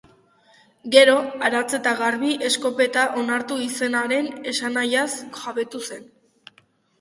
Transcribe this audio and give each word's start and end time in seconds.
Gero, 0.93 1.17
aratz 1.49 1.75
eta 1.77 1.93
garbi, 1.99 2.31
eskopeta 2.49 3.03
onartu 3.25 3.59
izanaren 3.67 4.31
esanahiaz 4.53 5.05
jabetu 5.43 5.85
zen. 5.91 6.11